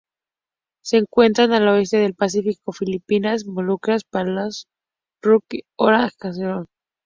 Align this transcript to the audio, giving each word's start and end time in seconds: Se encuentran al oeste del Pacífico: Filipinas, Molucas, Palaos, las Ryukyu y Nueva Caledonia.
Se 0.83 0.97
encuentran 0.97 1.51
al 1.53 1.67
oeste 1.67 1.97
del 1.97 2.15
Pacífico: 2.15 2.71
Filipinas, 2.71 3.45
Molucas, 3.45 4.03
Palaos, 4.03 4.35
las 4.35 4.65
Ryukyu 5.31 5.59
y 5.59 5.63
Nueva 5.79 6.09
Caledonia. 6.17 6.65